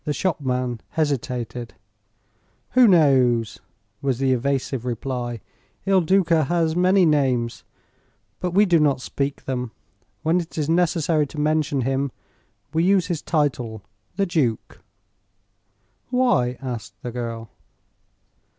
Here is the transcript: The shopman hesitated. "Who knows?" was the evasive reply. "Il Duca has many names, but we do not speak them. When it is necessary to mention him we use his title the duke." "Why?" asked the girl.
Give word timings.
The 0.03 0.13
shopman 0.13 0.81
hesitated. 0.89 1.75
"Who 2.71 2.87
knows?" 2.87 3.59
was 4.01 4.17
the 4.17 4.33
evasive 4.33 4.83
reply. 4.83 5.41
"Il 5.85 6.01
Duca 6.01 6.45
has 6.45 6.75
many 6.75 7.05
names, 7.05 7.63
but 8.39 8.49
we 8.49 8.65
do 8.65 8.79
not 8.79 8.99
speak 8.99 9.45
them. 9.45 9.69
When 10.23 10.39
it 10.41 10.57
is 10.57 10.67
necessary 10.67 11.27
to 11.27 11.39
mention 11.39 11.81
him 11.81 12.11
we 12.73 12.83
use 12.83 13.05
his 13.13 13.21
title 13.21 13.83
the 14.15 14.25
duke." 14.25 14.79
"Why?" 16.09 16.57
asked 16.59 16.95
the 17.03 17.11
girl. 17.11 17.51